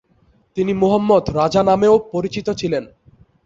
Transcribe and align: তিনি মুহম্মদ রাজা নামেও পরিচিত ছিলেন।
তিনি 0.57 0.71
মুহম্মদ 0.73 1.23
রাজা 1.31 1.61
নামেও 1.63 1.95
পরিচিত 2.13 2.47
ছিলেন। 2.51 2.83